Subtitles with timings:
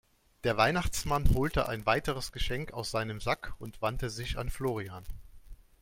[0.45, 5.05] Der Weihnachtsmann holte ein weiteres Geschenk aus seinem Sack und wandte sich an Florian.